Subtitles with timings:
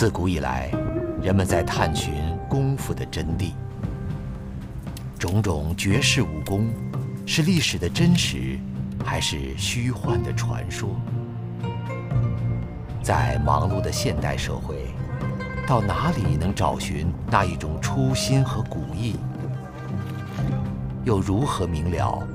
[0.00, 0.70] 自古以来，
[1.20, 2.14] 人们在探寻
[2.48, 3.50] 功夫的真谛。
[5.18, 6.70] 种种绝世武功，
[7.26, 8.58] 是历史的真实，
[9.04, 10.98] 还是虚幻的传说？
[13.02, 14.86] 在忙碌的现代社会，
[15.66, 19.16] 到哪里能找寻那一种初心和古意？
[21.04, 22.26] 又如何明了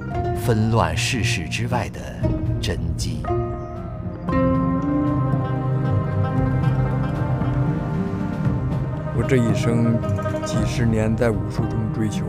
[0.45, 1.99] 纷乱世事之外的
[2.61, 3.23] 真迹？
[9.17, 9.97] 我这一生
[10.45, 12.25] 几十年在武术中追求，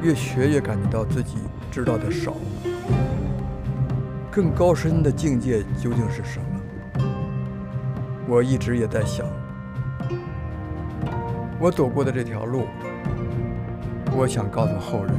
[0.00, 1.38] 越学越感觉到自己
[1.72, 2.34] 知道的少。
[4.30, 7.04] 更高深的境界究竟是什么？
[8.28, 9.26] 我一直也在想。
[11.58, 12.66] 我走过的这条路，
[14.16, 15.14] 我想告诉后人，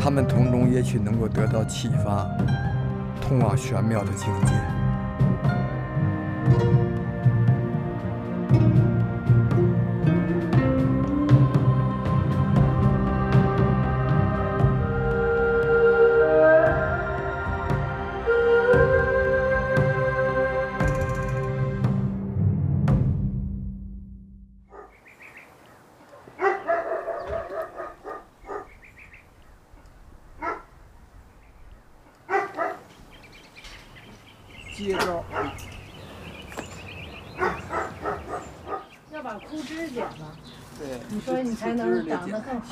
[0.00, 2.26] 他们从中也许能够得到启发，
[3.20, 4.77] 通往玄妙的境界。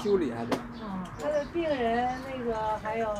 [0.02, 0.56] 修理还得。
[0.56, 1.08] 啊。
[1.18, 3.14] 他的病人那个还有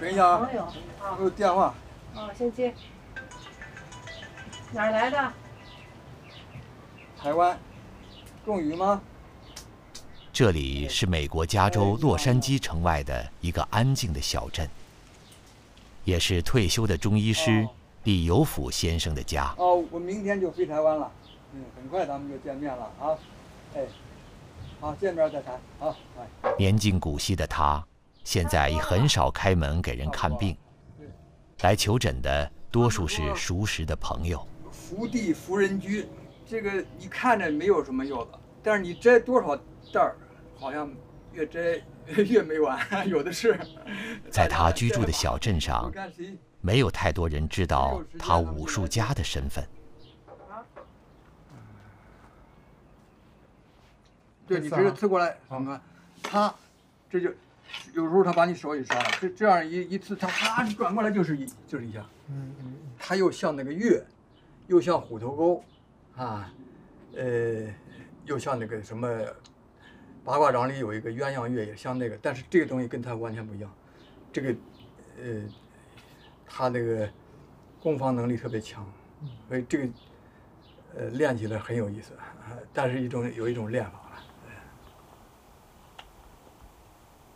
[0.00, 1.74] 等一下啊朋，友啊我有电话。
[2.14, 2.74] 啊，先接。
[4.72, 5.32] 哪儿来的？
[7.18, 7.58] 台湾，
[8.44, 9.00] 种鱼吗？
[10.32, 14.66] 这里是美国加州洛杉矶城外的一个安静的小镇，
[16.04, 17.68] 也是退休的中医师
[18.04, 19.54] 李有甫先生的家。
[19.58, 21.12] 哦，我明天就飞台湾了。
[21.52, 23.12] 嗯，很快咱们就见面了啊。
[23.74, 23.82] 哎，
[24.82, 25.60] 好，见面再谈。
[25.78, 26.52] 好，哎。
[26.58, 27.86] 年近古稀的他，
[28.24, 30.56] 现在已很少开门给人看病，
[31.60, 34.44] 来求诊的多数是熟识的朋友。
[34.72, 36.08] 福地福人居，
[36.44, 40.16] 这个你看着没有什么用的，但是你摘多少袋儿，
[40.58, 40.92] 好像
[41.32, 41.80] 越摘
[42.16, 42.76] 越没完，
[43.08, 43.56] 有的是。
[44.32, 45.92] 在他居住的 小镇上
[46.60, 49.64] 没有太多人知道他武术家的身份。
[54.46, 55.80] 对你直接刺过来，你看，
[56.22, 56.54] 他
[57.08, 57.30] 这就
[57.94, 64.04] 有时候他把你手也伤了，这这样一一刺，他啪转过来就是一就是一下，嗯嗯他又像那个月，
[64.66, 65.64] 又像虎头钩，
[66.16, 66.52] 啊，
[67.16, 67.72] 呃，
[68.24, 69.08] 又像那个什么
[70.24, 73.72] 八卦掌里有一个鸳鸯月，也像那个，但是这个东西跟他完全不一样，
[74.32, 74.54] 这个
[75.18, 75.42] 呃，
[76.46, 77.08] 他那个
[77.80, 78.86] 攻防能力特别强，
[79.48, 79.88] 所以这个
[80.96, 83.98] 呃练起来很有意思，啊但是一种有一种练法了。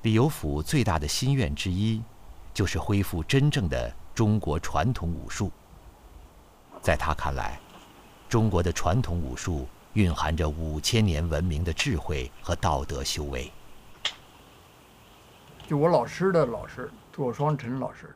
[0.06, 2.00] 李有甫最大的心愿之一，
[2.54, 5.50] 就是恢复真正的中国传统武术。
[6.80, 7.58] 在他看来，
[8.28, 13.50] 中国的传统武术蕴含着五千年文明的智慧和道德修为。
[15.66, 18.14] 就我老师的老师左双臣老师，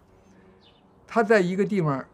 [1.09, 2.05] 他在一个地方，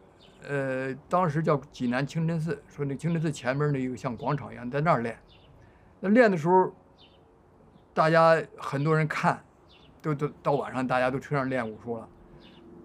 [0.49, 5.19] 呃，当时叫济南清真寺，说那清真寺前面那有像广场一样，在那儿练。
[6.01, 6.75] 那练的时候，
[7.93, 9.45] 大家很多人看，
[10.07, 12.09] 都都到晚上大家都车上练武术了。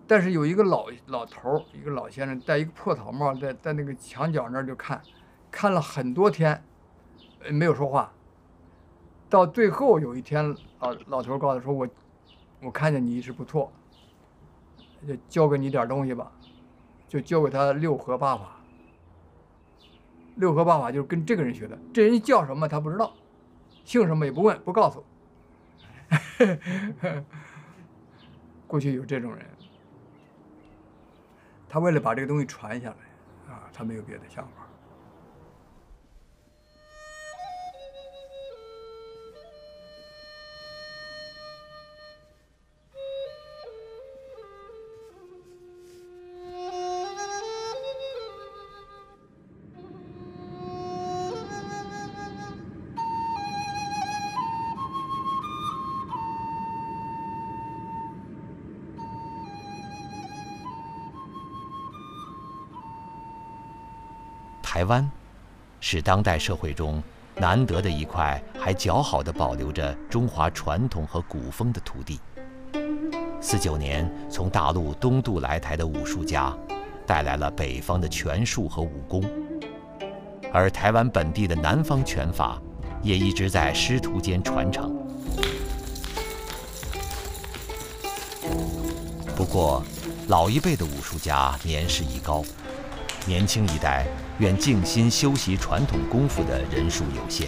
[0.08, 5.02] 但是有一个老老头儿，一个老先生，戴一个破草帽，在在那个墙角那儿就看，
[5.50, 6.64] 看了很多天，
[7.50, 8.12] 没有说话。
[9.30, 11.88] 到最后有一天，老老头告诉说：“我
[12.62, 13.72] 我看见你一直不错，
[15.08, 16.32] 就教给你点东西吧，
[17.08, 18.58] 就教给他六合八法。
[20.36, 23.14] 六合八法就是跟这个人学的，这人叫什么他不知道，
[23.86, 25.02] 姓什么也不问，不告诉。
[28.68, 29.46] 过去有这种人，
[31.68, 34.61] 他为了把这个东西传下来，啊，他没有别的想法。
[64.92, 65.10] 湾
[65.80, 67.02] 是当代社会中
[67.38, 72.20] 难得的一块还较好的保留着中华传统和古风的土地。
[73.40, 76.54] 四九年从大陆东渡来台的武术家，
[77.08, 79.24] 带来了北方的拳术和武功。
[80.52, 82.62] 而台湾本地的南方拳法
[83.02, 84.94] 也一直在师徒间传承。
[89.38, 89.82] 不过，
[90.28, 92.44] 老一辈的武术家年事已高，
[93.26, 94.06] 年轻一代
[94.42, 97.48] 愿静心修习传统功夫的人数有限。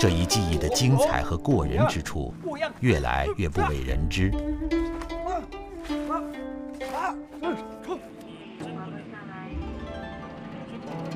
[0.00, 2.32] 这一技艺的精彩和过人之处，
[2.80, 4.32] 越来越不为人知。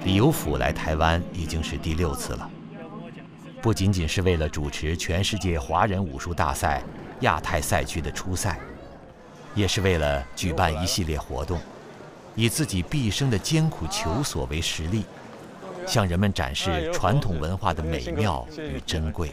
[0.04, 2.50] 李有甫来台湾已经是第六次了，
[3.62, 6.82] 不仅仅是为了主持全世界华人武术大赛
[7.20, 8.60] 亚太赛区的初赛，
[9.54, 11.58] 也是为了举办一系列活动，
[12.34, 15.04] 以自己毕生的艰苦求索为实例。
[15.84, 19.32] 向人们展示传统文化的美妙与珍贵。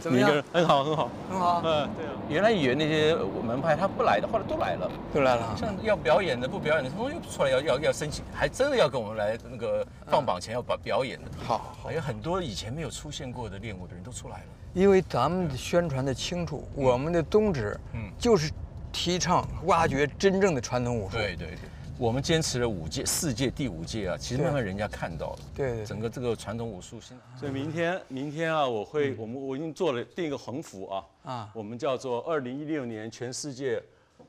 [0.00, 0.42] 怎么样？
[0.52, 1.62] 很好，很好，很好。
[1.64, 2.10] 嗯，对啊。
[2.28, 3.14] 原来以为那些
[3.46, 5.56] 门派他不来的，后来都来了，都来了。
[5.56, 11.30] 像要表演的、不表演的，他们又出来要要要申请，还真的要跟我们来那个放榜前要把表演的。
[11.46, 14.44] 好，好有很多以前没有出现过的练武的人都出来了。
[14.72, 18.50] 因为咱们宣传的清楚，我们的宗旨，嗯，就是
[18.90, 21.16] 提倡挖掘真正的传统武术。
[21.16, 21.58] 对对对。
[21.96, 27.38] 我们坚持了五届、四届、第五届啊，其实慢慢人家看到了，对，整个这个传统武术现在。
[27.38, 33.80] 所以明天，明天啊，我会，我们我已经做了定一个横幅啊，啊，我们叫做二零一六年全世界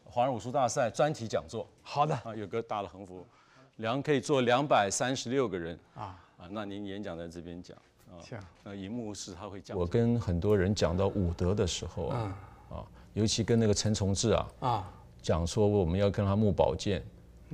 [0.04, 1.68] 华人武术大赛专题讲座。
[1.82, 3.26] 好的，啊，有个大的横幅，
[3.78, 5.78] 两可以坐两百三十六个人。
[5.96, 6.22] 啊。
[6.38, 7.76] 啊，那您演讲在这边讲
[8.12, 9.76] 啊，行，那荧幕是他会讲。
[9.76, 12.38] 我跟很多人讲到武德的时候啊，
[12.70, 17.04] 啊，尤其跟那个陈崇志啊啊，讲说我们要跟他募宝剑。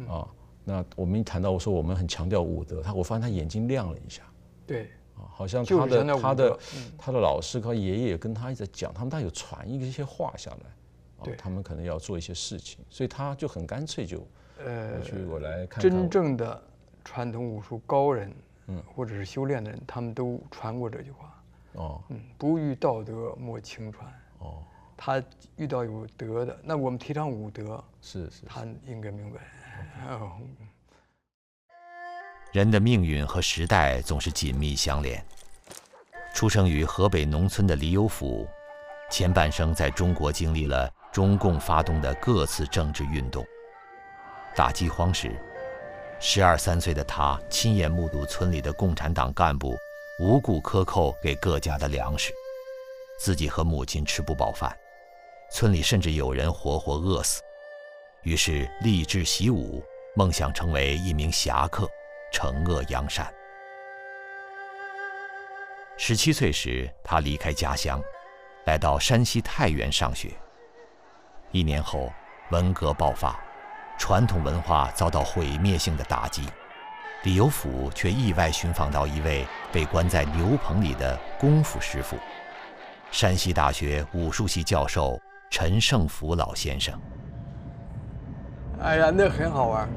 [0.07, 0.27] 啊，
[0.63, 4.23] 那我们一谈到我说我们很强调武德，他我发现他眼睛亮了一下，
[4.65, 4.83] 对，
[5.15, 6.59] 啊，好像他的他的
[6.97, 14.25] 他的老师和爷爷跟他一直讲，他们他有传一些话下来，对，他们可能要做一些事情，所以他就很干脆就，
[14.63, 16.61] 呃，去我来看真正的
[17.03, 18.33] 传统武术高人，
[18.67, 21.43] 嗯，或者是修炼的人，他们都传过这句话，
[21.73, 24.07] 哦，嗯，不遇道德莫轻传，
[24.39, 24.63] 哦，
[25.03, 25.19] 他
[25.55, 29.41] 遇到有德的，那我们提倡武德，是是，他应该明白。
[32.53, 35.25] 人的命运和时代总是紧密相连。
[36.35, 38.47] 出生于河北农村的李有甫，
[39.09, 43.43] 前半生在中国经历了中共发动的各次政治运动。
[44.55, 45.35] 大饥荒时，
[46.19, 49.75] 十二三岁的他亲眼目睹村里的共产党干部
[50.19, 52.31] 无故克扣给各家的粮食，
[53.19, 54.77] 自己和母亲吃不饱饭，
[55.51, 57.41] 村里甚至有人活活饿死。
[58.23, 59.83] 于是立志习武，
[60.15, 61.87] 梦想成为一名侠客，
[62.33, 63.31] 惩恶扬善。
[65.97, 68.01] 十七岁时，他离开家乡，
[68.65, 70.31] 来到山西太原上学。
[71.51, 72.11] 一年后，
[72.51, 73.39] 文革爆发，
[73.99, 76.43] 传统文化遭到毁灭性的打击。
[77.23, 82.17] 李有甫却意外寻访到一位被关在牛棚里的功夫师傅——
[83.11, 86.97] 山西大学武术系教授陈胜福老先生。
[88.79, 89.87] 哎呀，那很好玩，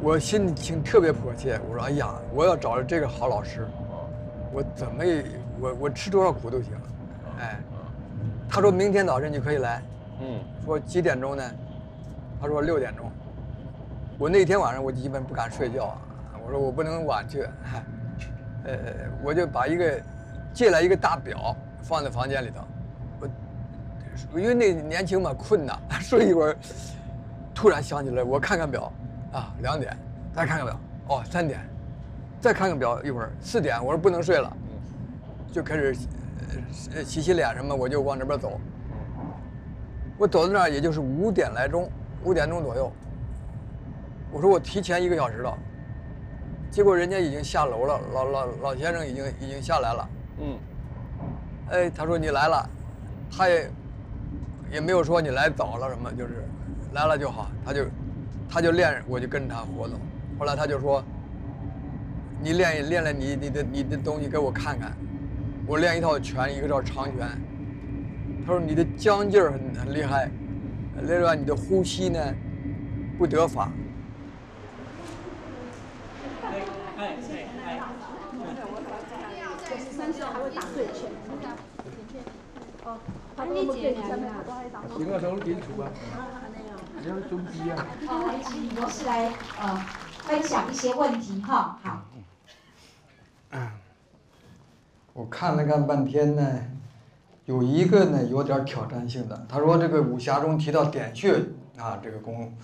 [0.00, 1.60] 我心里情特别迫切。
[1.68, 3.68] 我说：“哎呀，我要找这个好老师，
[4.50, 5.04] 我怎么
[5.60, 6.72] 我我吃多少苦都行。”
[7.38, 7.60] 哎，
[8.48, 9.82] 他说明天早晨你可以来。
[10.22, 10.40] 嗯。
[10.64, 11.44] 说几点钟呢？
[12.40, 13.12] 他说六点钟。
[14.18, 15.98] 我那天晚上我基本不敢睡觉啊。
[16.42, 17.46] 我说我不能晚去。
[18.64, 18.78] 呃，
[19.22, 20.00] 我就把一个
[20.54, 22.64] 借来一个大表放在房间里头。
[24.32, 26.56] 我因为那年轻嘛，困呐，睡一会儿。
[27.52, 28.90] 突然想起来，我看看表，
[29.32, 29.94] 啊，两点，
[30.34, 31.60] 再看看表，哦，三点，
[32.40, 34.50] 再看看表，一会儿四点，我说不能睡了，
[35.52, 35.94] 就开始
[37.04, 38.58] 洗洗脸什么，我就往那边走。
[40.16, 41.90] 我走到那儿也就是五点来钟，
[42.24, 42.90] 五点钟左右。
[44.32, 45.58] 我说我提前一个小时了，
[46.70, 50.08] 结果人家已经下楼了，老老老先生已经已经下来了。
[50.38, 50.58] 嗯。
[51.70, 52.70] 哎，他说你来了，
[53.30, 53.70] 他也
[54.70, 56.44] 也没有说你来早了什么，就是。
[56.92, 57.86] 来了就好，他就，
[58.48, 60.00] 他就练，我就跟着他活动。
[60.36, 61.04] 后来他就说
[62.42, 64.92] ：“你练练练你你的你的东西给我看看。”
[65.68, 67.28] 我练一套拳，一个叫长拳。
[68.44, 70.28] 他说：“你的僵劲儿很很厉害，
[71.02, 72.18] 另外你的呼吸呢
[73.16, 73.70] 不得法。”
[82.84, 82.96] 哦，
[83.36, 84.02] 他理解了。
[84.96, 85.90] 行啊，都基础啊。
[88.06, 89.76] 好，来请女博士来呃
[90.24, 91.78] 分享一些问题哈。
[91.82, 92.02] 好。
[93.52, 93.68] 嗯，
[95.12, 96.60] 我看了看半天呢，
[97.46, 99.46] 有一个呢有点挑战性的。
[99.48, 101.34] 他说这个武侠中提到点穴
[101.76, 102.54] 啊，这个功，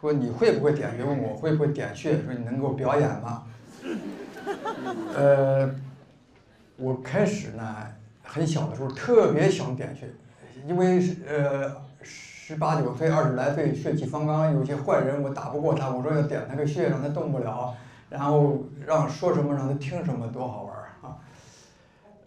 [0.00, 1.04] 说你会不会点穴？
[1.04, 2.22] 问我会不会点穴？
[2.22, 3.44] 说你能够表演吗？
[5.14, 5.74] 呃，
[6.76, 7.86] 我开始呢，
[8.34, 10.08] 很小的时候特别想点穴，
[10.66, 11.72] 因为是呃
[12.02, 17.72] 十八九岁、二十来岁，血气方刚，有些坏人我打不过他，我说要点他个穴，让他动不了，
[18.10, 20.74] 然后让说什么让他听什么，多好玩
[21.08, 21.16] 啊！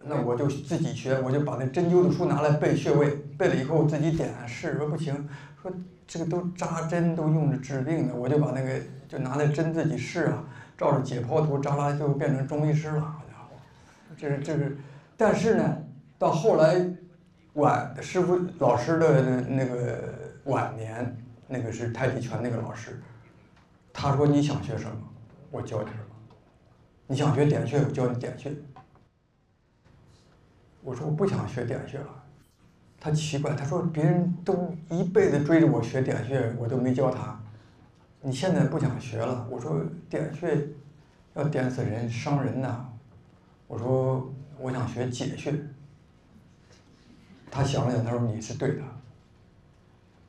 [0.02, 5.28] 那我就自己学，我就把那针灸的书拿来背穴位，背了以后自己点试，说不行，
[5.60, 5.70] 说
[6.06, 10.42] 这个都扎针都用着治病的，我就把那个就拿那针自己试啊。
[10.78, 13.56] 照着解剖图扎拉就变成中医师了，好家伙，
[14.16, 14.78] 这是这是，
[15.16, 15.76] 但是呢，
[16.18, 16.84] 到后来
[17.54, 23.00] 晚师傅老师的那个晚年，那个是太极拳那个老师，
[23.92, 24.96] 他说你想学什么，
[25.50, 26.04] 我教你什么，
[27.06, 28.52] 你想学点穴，我教你点穴。
[30.82, 32.24] 我说我不想学点穴了，
[32.98, 37.38] 他奇怪，他说别人都一辈子追着我学点穴，我都没教他。
[38.22, 39.46] 你现在不想学了？
[39.50, 40.66] 我说点穴
[41.34, 42.88] 要点死人，伤人呐。
[43.66, 45.54] 我说我想学解穴。
[47.50, 48.82] 他想了想，他说你是对的。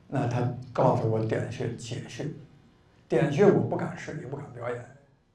[0.08, 0.42] 那他
[0.74, 2.26] 告诉我点穴解穴，
[3.08, 4.86] 点穴我不敢试，也不敢表演。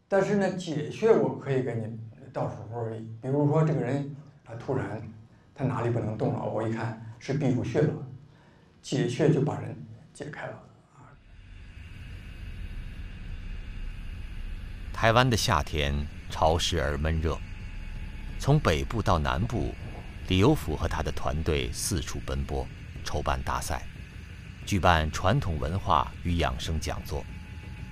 [0.09, 1.99] 但是呢，解穴我可以给你
[2.33, 2.85] 到时候，
[3.23, 4.15] 比如说这个人
[4.45, 5.01] 他突然
[5.55, 7.95] 他哪里不能动了，我一看是闭住穴了，
[8.83, 9.77] 解穴就把人
[10.13, 10.61] 解开了。
[14.93, 17.39] 台湾的夏天潮湿而闷热，
[18.39, 19.75] 从北部到南部，
[20.29, 22.67] 李有福和他的团队四处奔波，
[23.05, 23.87] 筹办大赛，
[24.65, 27.23] 举办传统文化与养生讲座，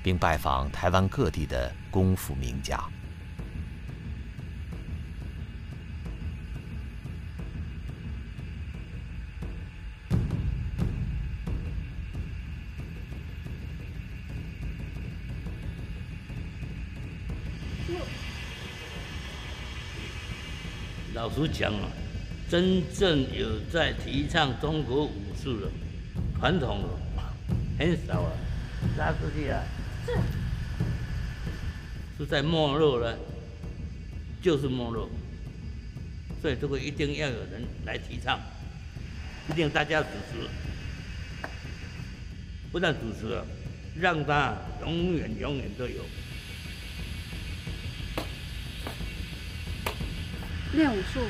[0.03, 2.83] 并拜访台湾各地的功夫名家。
[21.15, 21.89] 老师讲啊，
[22.53, 25.11] 真正有在提倡中国武
[25.43, 25.69] 术的
[26.39, 26.85] 传统
[27.79, 28.33] 很少啊，
[28.99, 29.63] 拉出去啊，
[30.05, 30.13] 是。
[32.19, 33.19] 是在没落了，
[34.43, 35.09] 就是没落，
[36.43, 38.39] 所以这个一定要有人来提倡，
[39.49, 40.47] 一定大家支持，
[42.71, 43.47] 不但支持了，
[43.99, 46.05] 让他永远永远都有。
[50.75, 51.21] 练武术。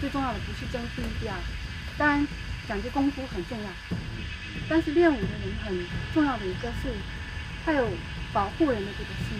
[0.00, 1.36] 最重要的不是争第一第二，
[1.98, 2.26] 当然
[2.66, 3.68] 讲究功夫很重要，
[4.66, 5.78] 但是练武的人很
[6.14, 6.88] 重要的一个是，
[7.66, 7.86] 他有
[8.32, 9.38] 保护人的这个心。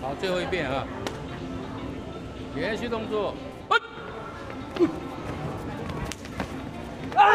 [0.00, 0.86] 好，最后一遍啊，
[2.54, 3.34] 连续动作。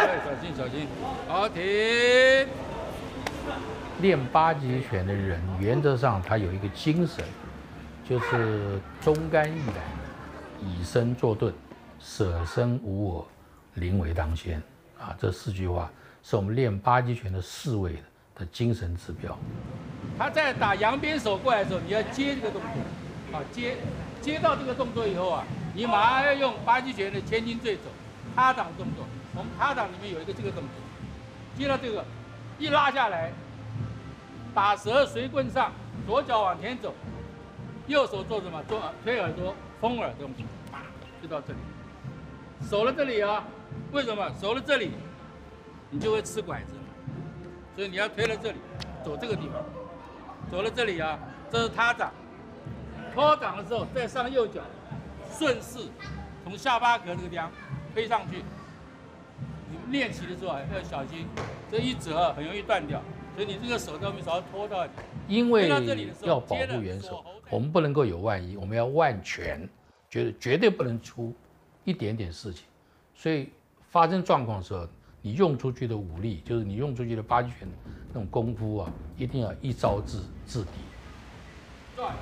[0.01, 0.87] 小心，小心，
[1.27, 1.61] 好停。
[3.99, 7.23] 练八极拳的人，原则上他有一个精神，
[8.07, 9.75] 就是忠肝义胆，
[10.59, 11.53] 以身作盾，
[11.99, 13.27] 舍身无我，
[13.75, 14.61] 临危当先。
[14.99, 15.91] 啊，这四句话
[16.23, 18.01] 是我们练八极拳的四位
[18.35, 19.37] 的精神指标。
[20.17, 23.75] 他在打扬鞭手过来的时候，你要接这个动作，啊，接，
[24.19, 25.43] 接到这个动作以后啊，
[25.75, 27.83] 你马上要用八极拳的千斤坠走，
[28.35, 29.05] 他挡动作。
[29.35, 30.71] 我们趴掌里面有一个这个动作，
[31.57, 32.03] 接到这个，
[32.59, 33.31] 一拉下来，
[34.53, 35.71] 打蛇随棍上，
[36.05, 36.93] 左脚往前走，
[37.87, 38.61] 右手做什么？
[38.67, 40.45] 做推耳朵、封耳动作，
[41.21, 41.59] 就到这里。
[42.69, 43.43] 守了这里啊，
[43.91, 44.29] 为什么？
[44.39, 44.91] 守了这里，
[45.89, 46.73] 你就会吃拐子，
[47.75, 48.57] 所以你要推了这里，
[49.03, 49.63] 走这个地方，
[50.51, 51.17] 走了这里啊，
[51.49, 52.11] 这是他掌，
[53.13, 54.61] 托掌的时候再上右脚，
[55.31, 55.79] 顺势
[56.43, 57.49] 从下巴壳这个地方
[57.93, 58.43] 推上去。
[59.69, 61.25] 你练习的时候要小心，
[61.69, 63.01] 这一折很容易断掉，
[63.35, 64.87] 所以你这个手都没少拖到。
[65.27, 65.69] 因为
[66.23, 69.67] 要保护元首，我们不能够有万一，我们要万全，
[70.09, 71.33] 绝对绝对不能出
[71.85, 72.65] 一点点事情。
[73.15, 73.49] 所以
[73.89, 74.85] 发生状况的时候，
[75.21, 77.67] 你用出去的武力，就是你用出去的八极拳
[78.09, 80.69] 那种功夫啊，一定要一招制制敌。
[81.95, 82.13] 转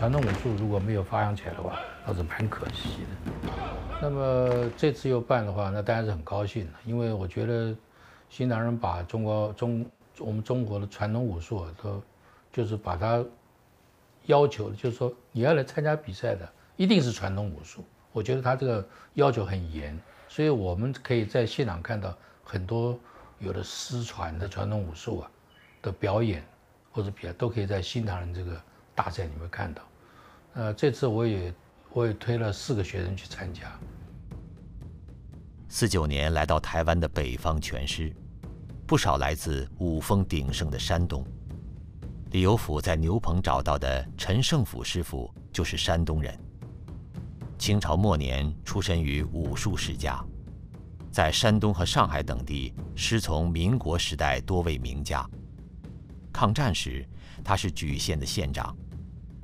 [0.00, 3.52] 传统武术如果没有发扬起来的话，倒是蛮可惜的。
[4.00, 7.76] 那么这次又办的话，那当然是很高兴了，因为我觉得
[8.30, 9.84] 新唐人把中国中
[10.18, 12.02] 我们中国的传统武术都
[12.50, 13.22] 就是把它
[14.24, 17.84] 要求，就是说你要来参加比赛的一定是传统武术。
[18.10, 22.98] 我觉得他这个要求很严，所以我们可以在现场看到很多
[23.38, 25.30] 有的失传的传统武术啊
[25.82, 26.42] 的表演
[26.90, 28.58] 或者比赛，都可以在新唐人这个
[28.94, 29.82] 大赛里面看到。
[30.54, 31.54] 呃，这次我也
[31.92, 33.78] 我也推了四个学生去参加。
[35.68, 38.12] 四九年来到台湾的北方拳师，
[38.86, 41.24] 不少来自武风鼎盛的山东。
[42.32, 46.36] 李有甫在牛棚找到的陈胜甫师傅就是山东人。
[47.58, 50.24] 清朝末年出身于武术世家，
[51.12, 55.28] 在山东和上海等地师从民国时代多位名家。
[56.32, 57.06] 抗战时，
[57.44, 58.76] 他是莒县的县长，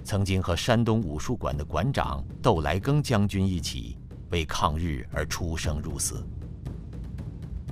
[0.07, 3.99] 曾经和山东武术馆的馆长窦来庚将军一起。
[4.31, 6.21] 为抗日而出生入死。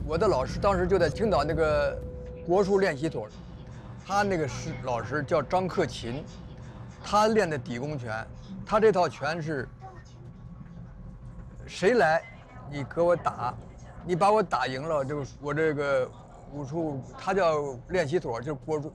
[0.06, 2.00] 我的老师当时就在青岛那个
[2.46, 3.26] 国术练习所，
[4.06, 6.24] 他那个师老师叫张克勤，
[7.02, 8.24] 他练的底功拳，
[8.64, 9.68] 他这套拳是，
[11.66, 12.22] 谁来，
[12.70, 13.52] 你给我打，
[14.06, 16.08] 你把我打赢了，就我这个
[16.52, 18.92] 武术，他叫练习所，就是国术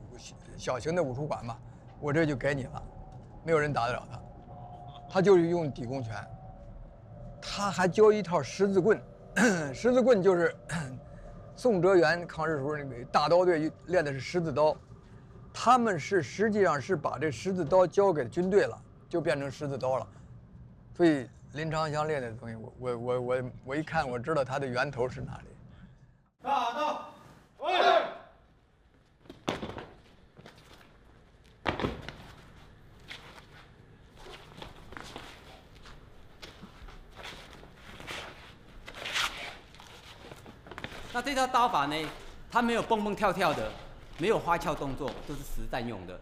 [0.56, 1.58] 小型的武术馆嘛，
[2.00, 2.84] 我这就给你了，
[3.44, 4.20] 没有人打得了他，
[5.10, 6.16] 他就是用底功拳。
[7.42, 9.02] 他还教一套十字棍，
[9.74, 10.56] 十字棍就是
[11.56, 14.76] 宋哲元抗日时候那个大刀队练的是十字刀，
[15.54, 18.78] 他们是实际上是把这十字刀交给军队了，
[19.08, 20.08] 就变成十字刀了。
[20.94, 25.48] 所以林长祥练的东西，我我我我我一看，我知道他的源头是哪里。
[26.44, 27.09] 大刀，
[41.12, 41.96] 那这套刀法呢？
[42.52, 43.72] 它没有蹦蹦跳跳的，
[44.20, 46.20] 没有花俏动作，都是实战用的。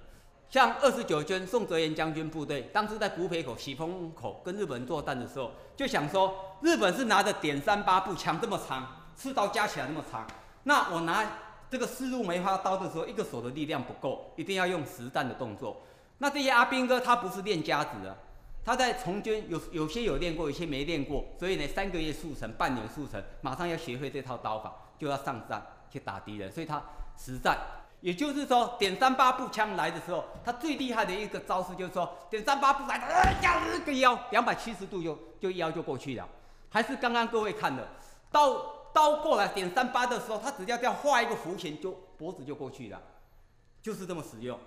[0.49, 10.25] 像二十九军宋哲元将军部队，当时在古北口、喜峰口跟日本人作战的时候，就想说，日本是拿着点三八步枪这么长，刺刀加起来那么长，
[10.63, 11.25] 那我拿
[11.69, 15.81] 这个四路梅花刀的时候，一个手的力量不够，一定要用实战的动作。
[16.19, 18.17] 那这些阿兵哥他不是练家子的。
[18.67, 26.51] 他在从军有有些有练过，有些没练过，所以呢，三个月速成，半年速成，马上要学会这套刀法，就要上战去打敌人。
[26.51, 26.83] 所以他
[27.17, 27.57] 实战，
[28.01, 36.27] 也就是说，点三八步枪来的时候，他最厉害的一个招式就是说，点三八步来，呃，呀，一个腰，两百七十度就就腰就过去了。
[36.69, 37.87] 还是刚刚各位看的，
[38.29, 43.01] 刀刀过来点三八的时候，他只要这样画一个弧形，就脖子就过去了，
[43.81, 44.59] 就是这么实用。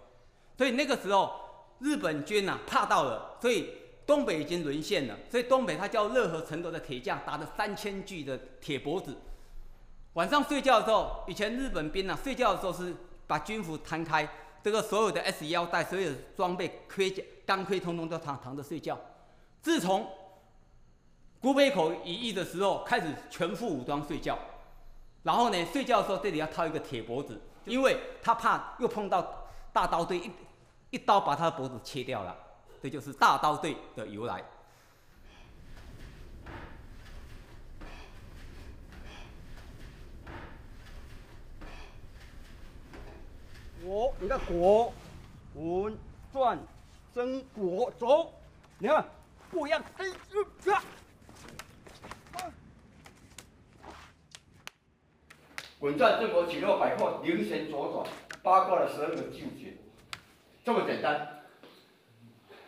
[0.57, 1.39] 所以那个时候
[1.81, 3.79] 日本军呐怕到了，所以。
[4.11, 9.17] 东北已经沦陷了，所以东北他叫热河城头的铁匠打着三千具的铁脖子。
[10.15, 12.93] 晚上睡觉的时候，以前日本兵啊睡觉的时候是
[13.29, 14.29] 把军服摊开，
[14.65, 18.99] 这个所有的 S 腰带、所有的装备、盔甲、钢盔，通通都躺躺着睡觉。
[19.63, 20.05] 自从
[21.41, 24.37] 古北口一役的时候，开始全副武装睡觉。
[25.23, 30.29] 然后呢，睡觉的时候这里要套一个铁脖子，因为他怕又碰到大刀队一
[30.91, 32.37] 一刀把他的脖子切掉了。
[32.83, 34.43] 这就是大刀队的由来。
[43.83, 44.93] 我，你看国，
[45.53, 45.99] 滚
[46.33, 46.59] 转
[47.13, 48.33] 真果走，
[48.79, 49.05] 你看
[49.51, 50.83] 不一样，哎，呀，
[55.79, 58.07] 滚转正果起落摆阔，灵旋左转，
[58.43, 59.77] 八卦的十二个旧诀，
[60.65, 61.40] 这么简单。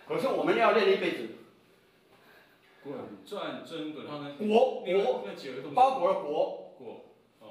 [0.06, 1.28] 可是我们要练一辈子。
[2.84, 2.92] 滚
[3.24, 4.34] 转真滚，它呢？
[4.38, 5.24] 国国，
[5.72, 6.74] 包裹的国。
[6.76, 7.04] 国，
[7.38, 7.44] 哦，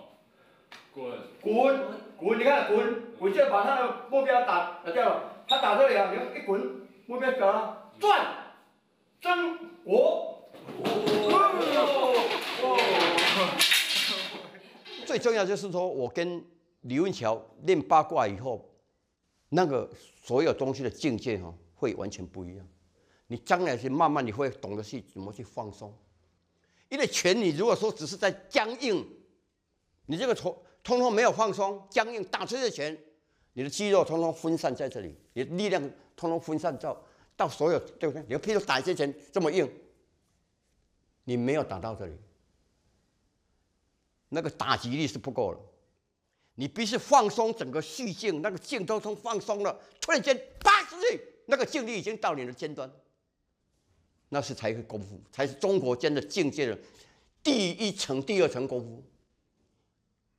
[0.94, 1.18] 滚。
[1.42, 1.80] 滚
[2.18, 5.44] 滚，你看滚，滚就把他的目标打打掉了。
[5.48, 7.92] 他打这里啊，你看一滚，目标掉了。
[8.00, 8.54] 转，
[9.22, 10.28] 真国。
[15.06, 16.44] 最重要就是说我跟
[16.82, 18.70] 李文桥练八卦以后，
[19.50, 19.90] 那个
[20.22, 21.54] 所有东西的境界哈。
[21.82, 22.68] 会完全不一样，
[23.26, 25.92] 你将来是慢慢你会懂得去怎么去放松，
[26.90, 29.04] 因为拳你如果说只是在僵硬，
[30.06, 32.96] 你这个通通通没有放松，僵硬打出去的拳，
[33.54, 35.82] 你的肌肉通通分散在这里，你的力量
[36.16, 37.04] 通通分散到
[37.36, 38.24] 到所有对不对？
[38.30, 39.68] 你譬如打一些拳这么硬，
[41.24, 42.14] 你没有打到这里，
[44.30, 45.60] 那个打击力是不够了，
[46.54, 51.20] 你必须放松整个虚劲，那个劲都通放松了，突然间啪出去。
[51.52, 52.90] 那个境力已经到你的尖端，
[54.30, 56.80] 那是才会功夫，才是中国间的境界的
[57.44, 59.04] 第一层、第二层功夫。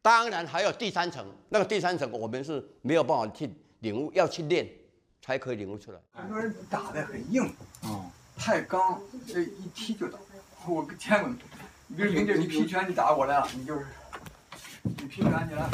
[0.01, 4.66] 当然还有第三层，那个第三层我们是没有办法去领悟，要去练
[5.20, 6.01] 才可以领悟出来。
[6.12, 7.44] 很多人打的很硬，
[7.83, 8.98] 啊，太刚，
[9.29, 10.18] 这一踢就倒。
[10.66, 11.29] 我见过，
[11.88, 13.87] 你比如林姐，你劈拳你打过来了，你就是，
[14.83, 15.68] 你劈拳你来。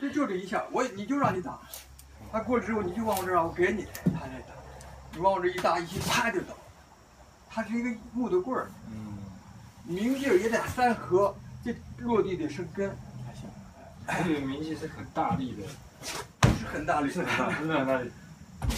[0.00, 1.60] 这就这一下，我你就让你打，
[2.32, 4.54] 他过了之后你就往我这儿，我给你，他再打，
[5.12, 6.54] 你往我这一搭一起，啪就倒。
[7.48, 9.18] 它是一个木头棍儿，嗯，
[9.84, 12.88] 明镜儿也得三合，这落地得生根。
[13.26, 13.50] 还行，
[14.24, 15.66] 这个明镜是很大力的，
[16.60, 18.10] 是很大力，是很大，是很大力。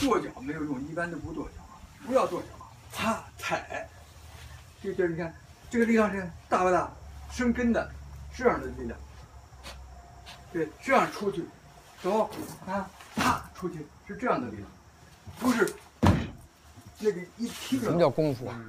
[0.01, 1.51] 跺脚没有用，一般都不跺脚，
[2.07, 2.47] 不要跺脚，
[2.93, 3.87] 啪踩。
[4.83, 5.35] 这这你看，
[5.69, 6.91] 这个力量是大不大？
[7.31, 7.91] 生根的，
[8.35, 8.99] 这样的力量。
[10.53, 11.45] 对，这样出去，
[12.03, 12.31] 走，
[12.67, 14.69] 啊，啪出去，是这样的力量，
[15.39, 15.75] 不是。
[17.05, 18.65] 那个一踢，什么叫功夫啊？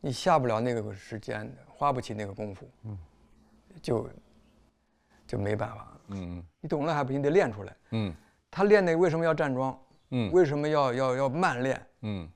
[0.00, 2.98] 你下不了那个时间，花不起那个功夫，嗯，
[3.80, 4.10] 就
[5.28, 5.86] 就没办法。
[6.08, 7.76] 嗯，你懂了还不行，得练出来。
[7.90, 8.12] 嗯，
[8.50, 9.78] 他练那个为什么要站桩？
[10.10, 11.86] 嗯，为什么要要要慢练？
[12.00, 12.28] 嗯，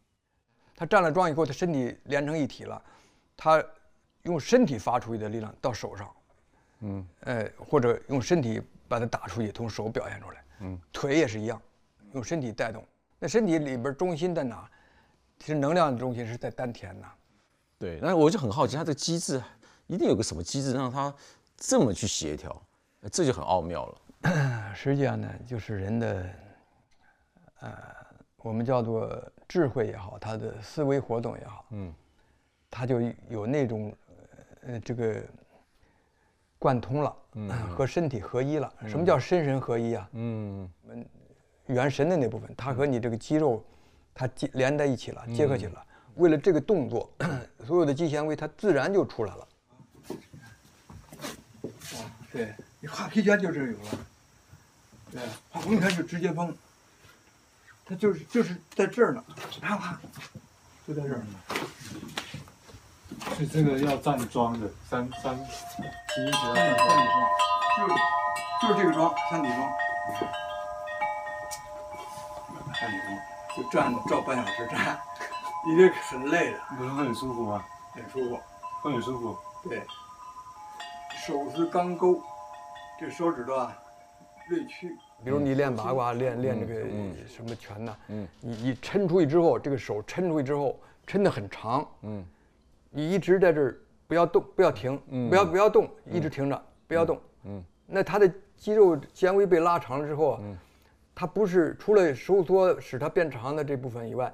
[0.77, 2.81] 他站了桩以后，他身体连成一体了，
[3.37, 3.65] 他
[4.23, 6.15] 用身体发出去的力量到手上，
[6.83, 10.45] 嗯，哎，或者用身体把它打出去，从手表现出来。
[10.63, 11.61] 嗯，腿也是一样，
[12.13, 12.85] 用身体带动。
[13.19, 14.69] 那身体里边中心在哪？
[15.39, 17.07] 其实能量的中心是在丹田呐，
[17.79, 17.99] 对。
[18.01, 19.43] 那我就很好奇，它的机制
[19.89, 21.13] 一定有个什么机制让它
[21.57, 22.63] 这么去协调，
[23.11, 23.99] 这就很奥妙了。
[24.73, 26.31] 实际上呢，就是人的，
[27.59, 27.73] 呃，
[28.37, 31.93] 我们叫做智慧也好，他的思维活动也好，嗯，
[32.71, 33.93] 他就有那种
[34.63, 35.21] 呃这个
[36.63, 38.73] 贯通了，嗯，和身体合一了。
[38.87, 40.09] 什么叫身神合一啊？
[40.13, 40.71] 嗯，
[41.67, 43.65] 元神的那部分，它和你这个肌肉。
[44.15, 45.83] 它接连在一起了，结合起来。
[46.17, 47.11] 为了这个动作，
[47.67, 49.49] 所有的肌纤维它自然就出来了。
[51.97, 53.99] 啊，对，你画皮圈就这有了。
[55.13, 56.55] 对，画绷拳就直接绷。
[57.87, 59.25] 它就是就是在这儿呢，
[59.63, 59.99] 啪啪，
[60.87, 61.27] 就在这儿呢。
[63.37, 66.39] 是这个要站桩的，三三第一节。
[66.55, 66.89] 三底桩，
[67.79, 67.95] 就是
[68.61, 69.59] 就是这个桩，三底桩。
[72.75, 73.19] 山底桩。
[73.55, 74.99] 就站照半小时站，
[75.67, 76.59] 你这很累的。
[76.77, 77.65] 不是很舒服吗？
[77.93, 78.41] 很舒服，
[78.81, 79.37] 会很舒服。
[79.69, 79.83] 对，
[81.27, 82.23] 手是钢钩，
[82.99, 83.77] 这手指头啊
[84.49, 84.97] 锐去。
[85.23, 86.81] 比如你练八卦，练练这个
[87.29, 92.25] 什么拳呐，嗯，你你抻出去之后，这个手抻出去之后，抻得很长，嗯，
[92.93, 93.77] 你一直在这儿
[94.07, 94.97] 不要动，不要停，
[95.29, 100.41] 不要不要动，一直停着，不要动，嗯，那他的肌肉纤维被拉长了之后啊。
[101.15, 104.33] 它不是除了收缩使它变长的这部分以外，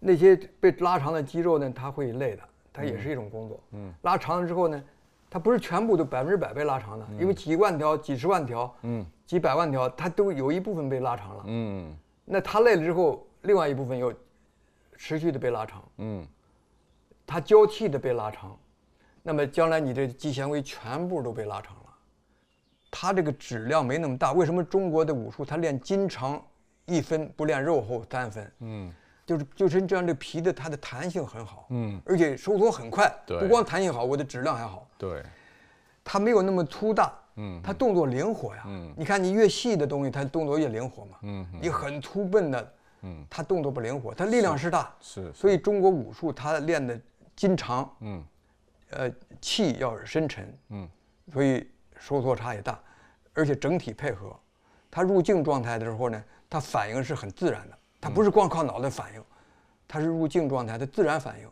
[0.00, 2.42] 那些被拉长的肌肉呢，它会累的，
[2.72, 3.62] 它也是一种工作。
[3.70, 4.82] 嗯，拉长了之后呢，
[5.30, 11.44] 它不是全部都百分之百被拉长的，因为几万条、几十万条、嗯，几百万条，它都有一部分被拉长了。
[11.46, 14.12] 嗯，那它累了之后，另外一部分又
[14.96, 15.80] 持续的被拉长。
[15.98, 16.26] 嗯，
[17.26, 18.56] 它交替的被拉长，
[19.22, 21.82] 那么将来你的肌纤维全部都被拉长了。
[22.90, 26.42] 它这个质量没那么大，为什么中国的武术它练筋长
[26.86, 28.52] 一分，不练肉厚三分？
[28.60, 28.92] 嗯，
[29.26, 34.88] 就是就是这样，的皮的它的弹性很好，嗯，而且收缩很快，不光弹性好，我的质量还好。
[34.96, 35.22] 对，
[36.04, 38.62] 它没有那么粗大，嗯，它动作灵活呀。
[38.66, 41.18] 嗯，你看你越细的东西，它动作越灵活嘛。
[41.22, 44.94] 嗯，你很粗笨的，嗯，它动作不灵活，它力量是大。
[45.00, 46.98] 是，所以中国武术它练的
[47.36, 48.24] 筋长，嗯，
[48.90, 50.88] 呃，气要深沉，嗯，
[51.32, 52.80] 所以收缩差也大。
[53.34, 54.34] 而且整体配合，
[54.90, 59.22] 他入静状态的时候呢，他反应是很自然的，他不是光靠脑袋反应，
[59.86, 61.48] 他是入静状态，的自然反应。